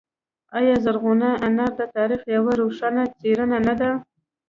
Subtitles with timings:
[0.57, 3.89] آیا زرغونه انا د تاریخ یوه روښانه څیره نه ده؟